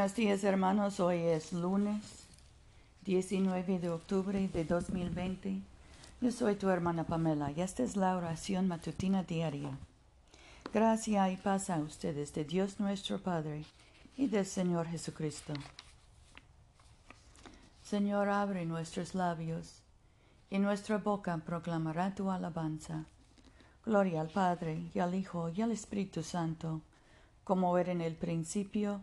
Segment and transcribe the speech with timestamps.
[0.00, 2.02] Buenos días hermanos, hoy es lunes
[3.04, 5.60] 19 de octubre de 2020.
[6.22, 9.76] Yo soy tu hermana Pamela y esta es la oración matutina diaria.
[10.72, 13.66] Gracia y paz a ustedes de Dios nuestro Padre
[14.16, 15.52] y del Señor Jesucristo.
[17.82, 19.82] Señor, abre nuestros labios
[20.48, 23.04] y nuestra boca proclamará tu alabanza.
[23.84, 26.80] Gloria al Padre y al Hijo y al Espíritu Santo,
[27.44, 29.02] como era en el principio,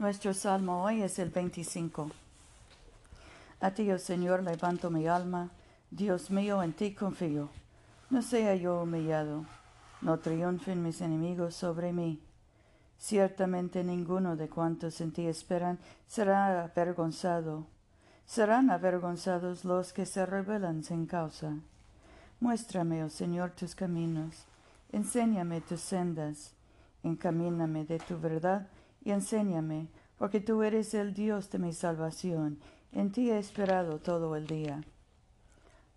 [0.00, 2.08] Nuestro salmo hoy es el 25.
[3.60, 5.50] A ti, oh Señor, levanto mi alma,
[5.90, 7.48] Dios mío, en ti confío.
[8.08, 9.44] No sea yo humillado,
[10.00, 12.22] no triunfen mis enemigos sobre mí.
[12.96, 17.66] Ciertamente ninguno de cuantos en ti esperan será avergonzado.
[18.24, 21.54] Serán avergonzados los que se rebelan sin causa.
[22.38, 24.44] Muéstrame, oh Señor, tus caminos,
[24.92, 26.52] enséñame tus sendas,
[27.02, 28.68] encamíname de tu verdad
[29.04, 29.88] y enséñame,
[30.18, 32.58] porque tú eres el Dios de mi salvación,
[32.92, 34.82] en ti he esperado todo el día.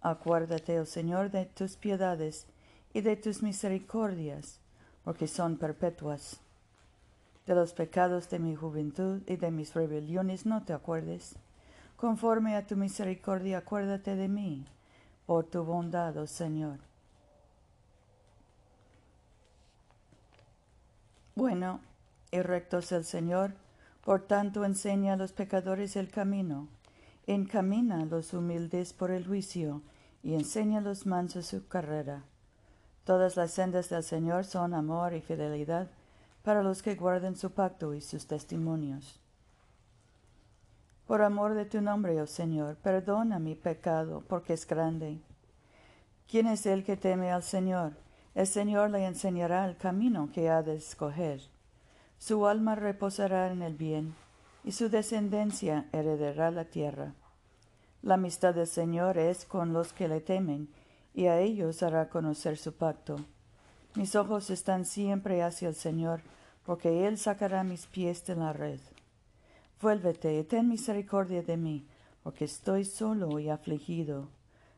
[0.02, 2.48] Acuérdate, oh Señor, de tus piedades
[2.94, 4.60] y de tus misericordias,
[5.04, 6.42] porque son perpetuas.
[7.46, 11.36] De los pecados de mi juventud y de mis rebeliones no te acuerdes.
[11.98, 14.66] Conforme a tu misericordia, acuérdate de mí,
[15.26, 16.80] por tu bondad, oh Señor.
[21.36, 21.80] Bueno,
[22.32, 23.54] y recto es el Señor,
[24.04, 26.70] por tanto enseña a los pecadores el camino,
[27.28, 29.82] encamina a los humildes por el juicio,
[30.24, 32.24] y enseña a los mansos su carrera.
[33.04, 35.90] Todas las sendas del Señor son amor y fidelidad
[36.44, 39.20] para los que guardan su pacto y sus testimonios.
[41.08, 45.20] Por amor de tu nombre, oh Señor, perdona mi pecado, porque es grande.
[46.28, 47.94] ¿Quién es el que teme al Señor?
[48.34, 51.42] El Señor le enseñará el camino que ha de escoger.
[52.22, 54.14] Su alma reposará en el bien,
[54.64, 57.16] y su descendencia heredará la tierra.
[58.04, 60.70] La amistad del Señor es con los que le temen,
[61.16, 63.16] y a ellos hará conocer su pacto.
[63.96, 66.22] Mis ojos están siempre hacia el Señor,
[66.64, 68.80] porque Él sacará mis pies de la red.
[69.82, 71.88] Vuélvete y ten misericordia de mí,
[72.22, 74.30] porque estoy solo y afligido.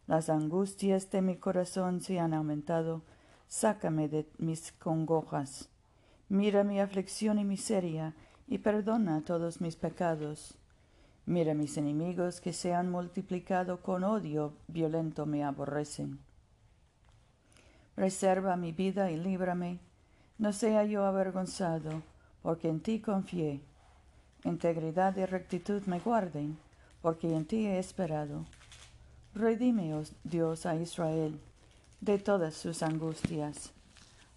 [0.08, 3.02] Las angustias de mi corazón se han aumentado,
[3.50, 5.73] sácame de mis congojas.
[6.34, 8.16] Mira mi aflicción y miseria,
[8.48, 10.56] y perdona todos mis pecados.
[11.28, 16.18] Mira mis enemigos que se han multiplicado con odio violento me aborrecen.
[17.96, 19.78] Reserva mi vida y líbrame,
[20.40, 22.02] no sea yo avergonzado,
[22.42, 23.62] porque en ti confié.
[24.44, 26.58] Integridad y rectitud me guarden,
[27.04, 28.46] porque en ti he esperado.
[29.36, 31.40] Redime, oh Dios, a Israel
[32.02, 33.73] de todas sus angustias.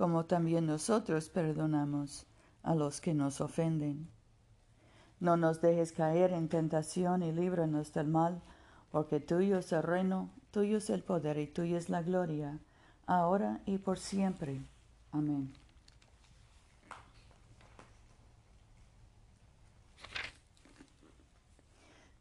[0.00, 2.24] como también nosotros perdonamos
[2.62, 4.08] a los que nos ofenden.
[5.20, 8.40] No nos dejes caer en tentación y líbranos del mal,
[8.90, 12.58] porque tuyo es el reino, tuyo es el poder y tuya es la gloria,
[13.04, 14.62] ahora y por siempre.
[15.12, 15.52] Amén.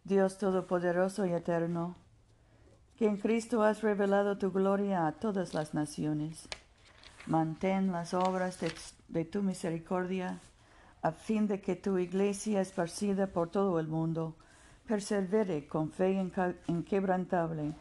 [0.04, 1.96] Dios Todopoderoso y Eterno,
[2.98, 6.50] que en Cristo has revelado tu gloria a todas las naciones
[7.30, 8.58] Mantén las obras
[9.08, 10.40] de, tu misericordia
[11.04, 14.36] a fin de que tu iglesia esparcida por todo el mundo
[14.88, 16.14] persevere con fe
[16.66, 17.76] inquebrantable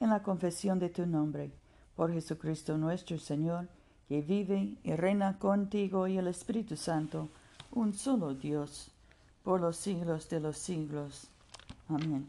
[0.00, 1.50] en la confesión de tu nombre,
[1.96, 3.68] por Jesucristo nuestro Señor,
[4.06, 7.30] que vive y reina contigo y el Espíritu Santo,
[7.72, 8.90] un solo Dios,
[9.42, 11.30] por los siglos de los siglos.
[11.88, 12.28] Amén.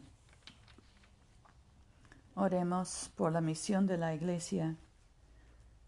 [2.34, 4.74] Oremos por la misión de la Iglesia.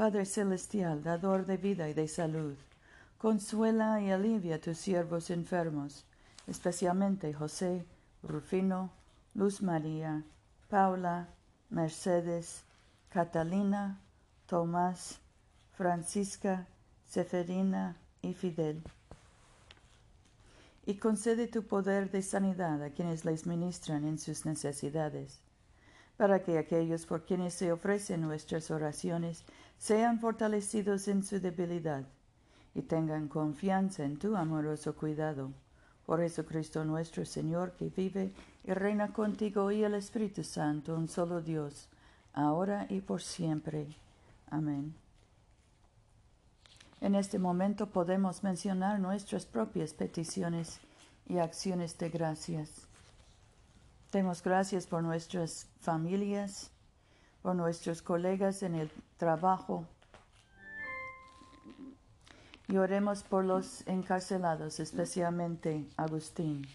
[0.00, 2.56] Padre Celestial, dador de vida y de salud
[3.18, 6.06] Consuela y alivia a tus siervos enfermos,
[6.46, 7.84] especialmente José,
[8.22, 8.90] Rufino,
[9.34, 10.24] Luz María,
[10.70, 11.28] Paula,
[11.68, 12.62] Mercedes,
[13.10, 14.00] Catalina,
[14.46, 15.18] Tomás,
[15.74, 16.66] Francisca,
[17.06, 18.82] Seferina y Fidel.
[20.86, 25.40] Y concede tu poder de sanidad a quienes les ministran en sus necesidades,
[26.20, 29.42] para que aquellos por quienes se ofrecen nuestras oraciones
[29.78, 32.04] sean fortalecidos en su debilidad
[32.74, 35.50] y tengan confianza en tu amoroso cuidado.
[36.04, 38.34] Por Jesucristo nuestro Señor, que vive
[38.64, 41.88] y reina contigo y el Espíritu Santo, un solo Dios,
[42.34, 43.86] ahora y por siempre.
[44.50, 44.94] Amén.
[47.00, 50.80] En este momento podemos mencionar nuestras propias peticiones
[51.26, 52.89] y acciones de gracias.
[54.12, 56.72] Demos gracias por nuestras familias,
[57.42, 59.86] por nuestros colegas en el trabajo,
[62.66, 66.66] y oremos por los encarcelados, especialmente Agustín.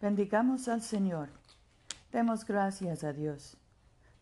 [0.00, 1.28] Bendigamos al Señor.
[2.12, 3.56] Demos gracias a Dios.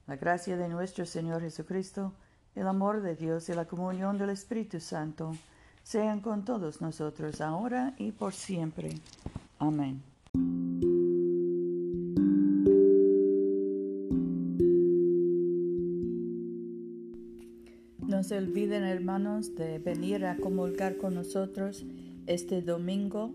[0.09, 2.13] La gracia de nuestro Señor Jesucristo,
[2.57, 5.33] el amor de Dios y la comunión del Espíritu Santo
[5.83, 8.91] sean con todos nosotros ahora y por siempre.
[9.59, 10.03] Amén.
[18.13, 21.85] No se olviden, hermanos, de venir a comulgar con nosotros
[22.27, 23.35] este domingo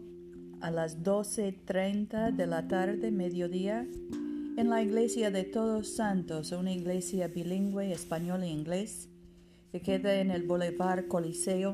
[0.61, 3.87] a las 12.30 de la tarde, mediodía,
[4.57, 9.09] en la iglesia de Todos Santos, una iglesia bilingüe español e inglés,
[9.71, 11.73] que queda en el Boulevard Coliseo,